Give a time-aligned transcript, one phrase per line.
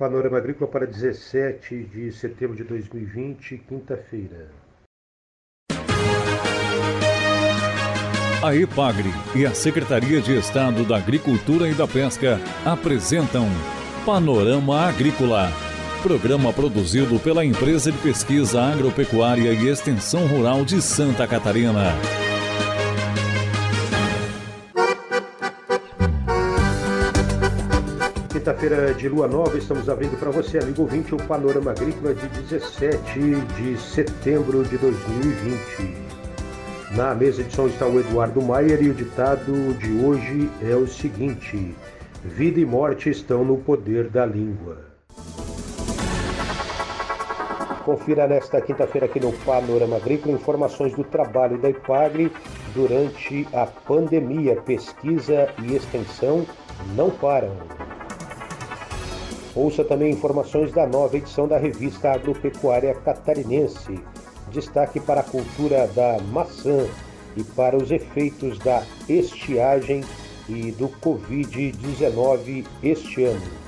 [0.00, 4.48] Panorama Agrícola para 17 de setembro de 2020, quinta-feira.
[8.42, 13.46] A EPAGRE e a Secretaria de Estado da Agricultura e da Pesca apresentam
[14.06, 15.52] Panorama Agrícola,
[16.02, 21.92] programa produzido pela Empresa de Pesquisa Agropecuária e Extensão Rural de Santa Catarina.
[28.40, 33.20] Quinta-feira de lua nova, estamos abrindo para você, amigo ouvinte, o Panorama Agrícola de 17
[33.54, 35.94] de setembro de 2020.
[36.92, 40.88] Na mesa de som está o Eduardo Maier e o ditado de hoje é o
[40.88, 41.74] seguinte:
[42.24, 44.78] Vida e morte estão no poder da língua.
[47.84, 52.32] Confira nesta quinta-feira aqui no Panorama Agrícola informações do trabalho da IPAGRE
[52.74, 54.56] durante a pandemia.
[54.56, 56.46] Pesquisa e extensão
[56.96, 57.54] não param.
[59.54, 63.98] Ouça também informações da nova edição da revista Agropecuária Catarinense
[64.52, 66.86] destaque para a cultura da maçã
[67.36, 70.04] e para os efeitos da estiagem
[70.48, 73.60] e do Covid-19 este ano.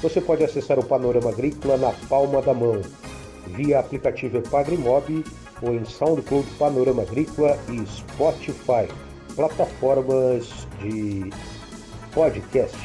[0.00, 2.82] Você pode acessar o Panorama Agrícola na palma da mão,
[3.46, 5.24] via aplicativo Epagrimob
[5.62, 8.88] ou em SoundCloud Panorama Agrícola e Spotify,
[9.36, 11.30] plataformas de
[12.12, 12.76] podcast.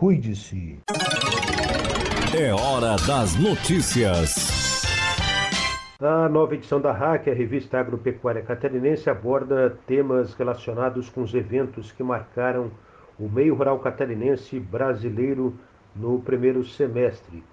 [0.00, 0.80] Cuide-se.
[2.34, 4.82] É hora das notícias.
[6.00, 11.92] A nova edição da RAC, a revista agropecuária catarinense, aborda temas relacionados com os eventos
[11.92, 12.70] que marcaram
[13.18, 15.54] o meio rural catarinense brasileiro
[15.94, 17.44] no primeiro semestre.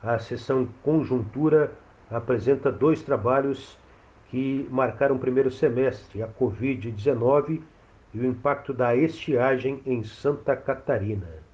[0.00, 1.72] A seção Conjuntura
[2.08, 3.76] apresenta dois trabalhos
[4.28, 7.62] que marcaram o primeiro semestre: a Covid-19
[8.14, 11.45] e o impacto da estiagem em Santa Catarina.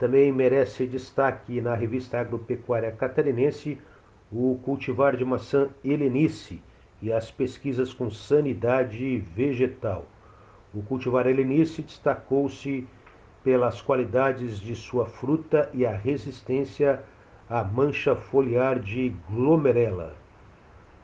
[0.00, 3.78] Também merece destaque na revista Agropecuária Catarinense
[4.32, 6.62] o cultivar de maçã helenice
[7.02, 10.06] e as pesquisas com sanidade vegetal.
[10.72, 12.88] O cultivar helenice destacou-se
[13.44, 17.02] pelas qualidades de sua fruta e a resistência
[17.46, 20.16] à mancha foliar de glomerela.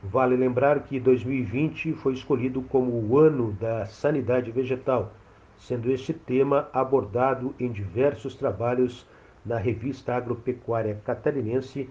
[0.01, 5.13] Vale lembrar que 2020 foi escolhido como o ano da sanidade vegetal
[5.59, 9.05] sendo este tema abordado em diversos trabalhos
[9.45, 11.89] na revista Agropecuária Catarinense,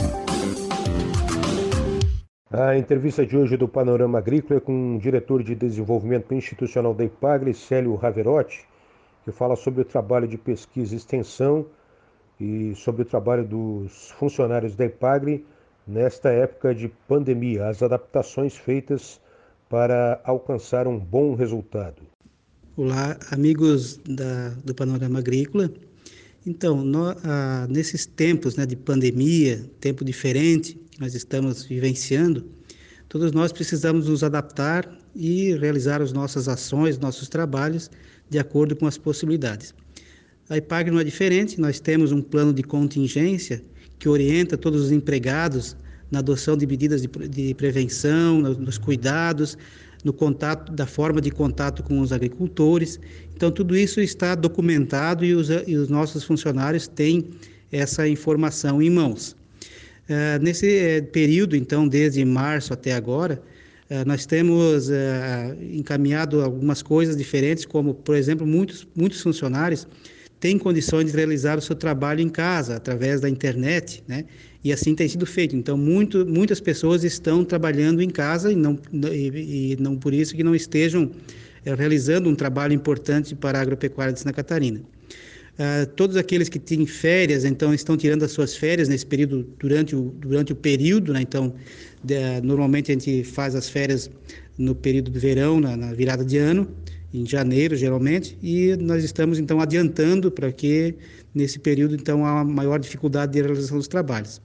[2.50, 7.04] A entrevista de hoje do Panorama Agrícola é com o diretor de desenvolvimento institucional da
[7.04, 8.66] IPAGRE, Célio Raverotti,
[9.22, 11.66] que fala sobre o trabalho de pesquisa e extensão
[12.40, 15.44] e sobre o trabalho dos funcionários da IPAGRE
[15.86, 19.20] nesta época de pandemia, as adaptações feitas
[19.68, 22.00] para alcançar um bom resultado.
[22.78, 25.70] Olá, amigos da, do Panorama Agrícola.
[26.48, 32.42] Então, no, ah, nesses tempos né, de pandemia, tempo diferente, nós estamos vivenciando,
[33.06, 37.90] todos nós precisamos nos adaptar e realizar as nossas ações, nossos trabalhos
[38.30, 39.74] de acordo com as possibilidades.
[40.48, 43.62] A IPAG não é diferente, nós temos um plano de contingência
[43.98, 45.76] que orienta todos os empregados
[46.10, 49.58] na adoção de medidas de, de prevenção, nos cuidados,
[50.04, 53.00] no contato, da forma de contato com os agricultores.
[53.34, 57.24] Então, tudo isso está documentado e os, e os nossos funcionários têm
[57.70, 59.36] essa informação em mãos.
[60.08, 60.66] Uh, nesse
[61.00, 63.42] uh, período, então, desde março até agora,
[63.90, 64.88] uh, nós temos
[65.70, 69.86] encaminhado algumas coisas diferentes, como, por exemplo, muitos, muitos funcionários
[70.40, 74.24] têm condições de realizar o seu trabalho em casa, através da internet, né?
[74.62, 75.56] E assim tem sido feito.
[75.56, 80.34] Então, muito, muitas pessoas estão trabalhando em casa e não, e, e não por isso
[80.34, 81.10] que não estejam
[81.76, 84.80] realizando um trabalho importante para a agropecuária de Santa Catarina.
[85.58, 89.96] Uh, todos aqueles que têm férias, então, estão tirando as suas férias nesse período, durante
[89.96, 91.20] o, durante o período, né?
[91.20, 91.52] Então,
[92.02, 94.08] de, normalmente a gente faz as férias
[94.56, 96.68] no período do verão, na, na, virada de ano,
[97.12, 100.94] em janeiro, geralmente, e nós estamos então adiantando para que
[101.34, 104.40] nesse período então há maior dificuldade de realização dos trabalhos.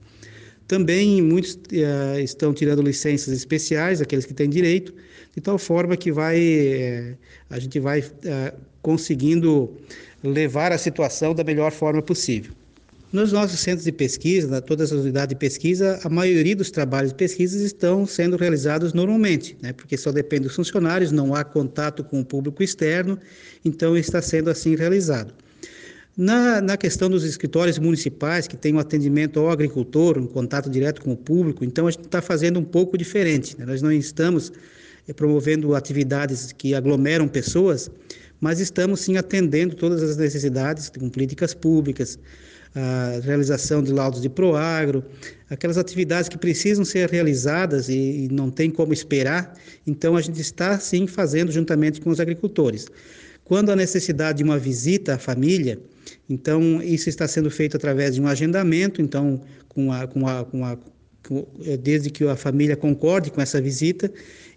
[0.66, 4.94] Também muitos uh, estão tirando licenças especiais, aqueles que têm direito,
[5.34, 7.18] de tal forma que vai uh,
[7.50, 9.76] a gente vai uh, conseguindo
[10.22, 12.52] levar a situação da melhor forma possível.
[13.14, 17.12] Nos nossos centros de pesquisa, na todas as unidades de pesquisa, a maioria dos trabalhos
[17.12, 19.72] de pesquisa estão sendo realizados normalmente, né?
[19.72, 23.16] porque só depende dos funcionários, não há contato com o público externo,
[23.64, 25.32] então está sendo assim realizado.
[26.16, 31.00] Na, na questão dos escritórios municipais, que tem um atendimento ao agricultor, um contato direto
[31.00, 33.56] com o público, então a gente está fazendo um pouco diferente.
[33.56, 33.64] Né?
[33.64, 34.52] Nós não estamos
[35.06, 37.88] eh, promovendo atividades que aglomeram pessoas,
[38.40, 42.18] mas estamos sim atendendo todas as necessidades com políticas públicas,
[42.74, 45.04] a realização de laudos de proagro,
[45.48, 49.54] aquelas atividades que precisam ser realizadas e, e não tem como esperar,
[49.86, 52.86] então a gente está sim fazendo juntamente com os agricultores.
[53.44, 55.78] Quando há necessidade de uma visita à família,
[56.28, 60.64] então isso está sendo feito através de um agendamento, então com a, com a, com
[60.64, 60.76] a
[61.80, 64.10] desde que a família concorde com essa visita,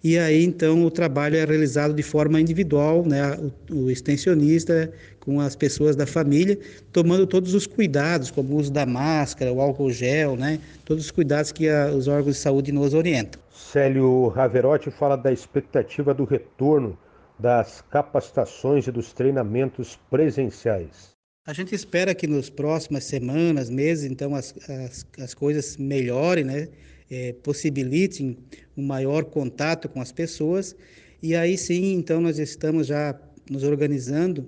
[0.03, 3.37] e aí então o trabalho é realizado de forma individual, né,
[3.69, 6.57] o, o, extensionista com as pessoas da família,
[6.91, 11.11] tomando todos os cuidados, como o uso da máscara, o álcool gel, né, todos os
[11.11, 13.41] cuidados que a, os órgãos de saúde nos orientam.
[13.51, 16.97] Célio Raverotti fala da expectativa do retorno
[17.39, 21.16] das capacitações e dos treinamentos presenciais.
[21.47, 26.67] A gente espera que nas próximas semanas, meses, então as, as, as coisas melhorem, né?
[27.09, 28.37] É, possibilitem
[28.75, 30.75] um maior contato com as pessoas
[31.23, 33.17] e aí sim, então nós estamos já
[33.49, 34.45] nos organizando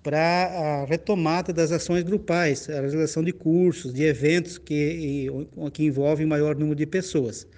[0.00, 5.26] para a retomada das ações grupais, a realização de cursos, de eventos que,
[5.72, 7.48] que envolvem maior número de pessoas.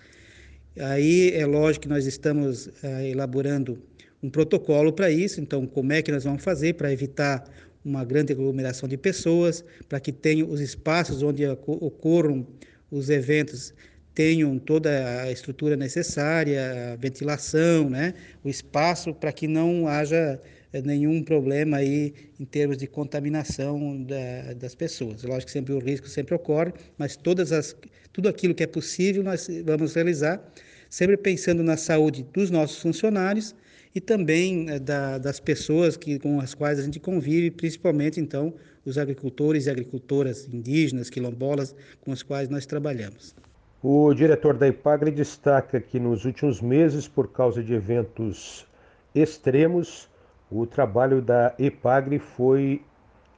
[0.79, 3.79] Aí é lógico que nós estamos é, elaborando
[4.23, 7.45] um protocolo para isso, então como é que nós vamos fazer para evitar
[7.85, 12.47] uma grande aglomeração de pessoas, para que tenham os espaços onde ocorram
[12.91, 13.75] os eventos
[14.15, 18.15] tenham toda a estrutura necessária, a ventilação, né?
[18.45, 20.41] o espaço para que não haja
[20.73, 25.25] eh, nenhum problema aí em termos de contaminação da, das pessoas.
[25.25, 27.75] Lógico que sempre o risco sempre ocorre, mas todas as,
[28.13, 30.41] tudo aquilo que é possível nós vamos realizar,
[30.89, 33.55] sempre pensando na saúde dos nossos funcionários
[33.95, 38.53] e também é, da, das pessoas que, com as quais a gente convive, principalmente então
[38.85, 43.35] os agricultores e agricultoras indígenas, quilombolas, com os quais nós trabalhamos.
[43.83, 48.67] O diretor da IPAGRE destaca que nos últimos meses, por causa de eventos
[49.15, 50.09] extremos,
[50.51, 52.83] o trabalho da IPAGRE foi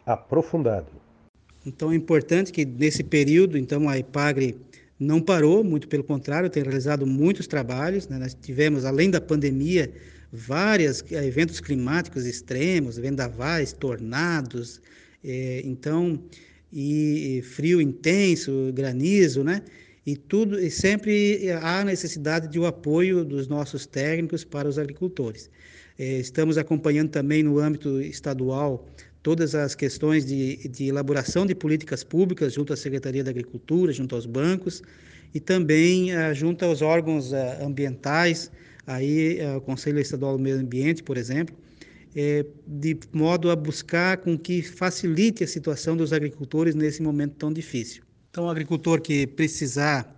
[0.04, 0.86] aprofundado.
[1.64, 4.56] Então é importante que nesse período, então a IPAGRE
[4.98, 8.08] não parou, muito pelo contrário, tem realizado muitos trabalhos.
[8.08, 8.18] Né?
[8.18, 9.92] Nós tivemos, além da pandemia,
[10.32, 14.80] vários eh, eventos climáticos extremos, vendavais, tornados,
[15.24, 16.22] é, então,
[16.72, 19.62] e, e, frio intenso, granizo, né?
[20.06, 24.78] E tudo, e sempre há necessidade de o um apoio dos nossos técnicos para os
[24.78, 25.50] agricultores.
[25.98, 28.86] É, estamos acompanhando também no âmbito estadual
[29.22, 34.14] todas as questões de, de elaboração de políticas públicas junto à Secretaria da Agricultura, junto
[34.14, 34.82] aos bancos
[35.34, 38.52] e também junto aos órgãos ambientais,
[38.86, 41.56] aí uh, o Conselho Estadual do Meio Ambiente, por exemplo,
[42.14, 47.52] é, de modo a buscar com que facilite a situação dos agricultores nesse momento tão
[47.52, 48.02] difícil.
[48.30, 50.14] Então, o agricultor que precisar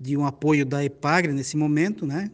[0.00, 2.30] de um apoio da EPAGRE nesse momento, né,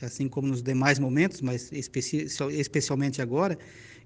[0.00, 3.58] assim como nos demais momentos, mas especi especialmente agora,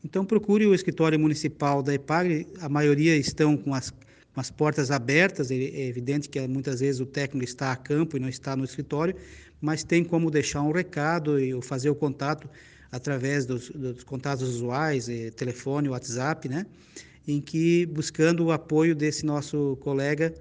[0.04, 4.90] então, procure o escritório municipal da EPAGRE, a maioria estão com as, com as portas
[4.90, 8.54] abertas, é, é evidente que muitas vezes o técnico está a campo e não está
[8.54, 9.16] no escritório,
[9.66, 12.49] mas tem como deixar um recado e fazer o contato
[12.92, 16.64] através dos, dos contatos usuais, é, telefone, WhatsApp, né?
[17.26, 20.32] em que buscando o apoio desse nosso colega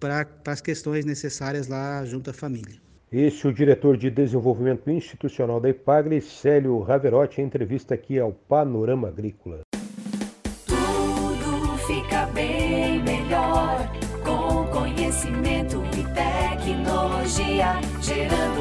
[0.00, 2.80] para as questões necessárias lá junto à família.
[3.12, 8.32] Este é o diretor de desenvolvimento institucional da IPAGRE, Célio Raverotti, em entrevista aqui ao
[8.32, 9.60] Panorama Agrícola.
[10.66, 13.92] Tudo fica bem melhor
[14.24, 18.51] com conhecimento e tecnologia, gerando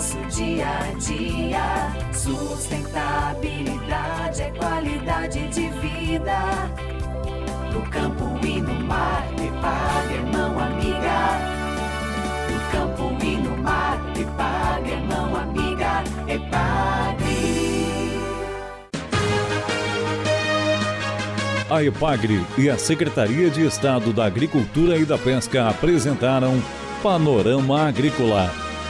[0.00, 1.92] nosso dia a dia.
[2.14, 6.70] Sustentabilidade é qualidade de vida.
[7.70, 11.38] No campo e no mar, IPAGRE, irmão, amiga
[12.72, 14.00] campo e no mar.
[14.18, 17.28] Epagre, mão amiga, Epagre.
[21.68, 26.58] A Epagre e a Secretaria de Estado da Agricultura e da Pesca apresentaram
[27.02, 28.69] Panorama Agrícola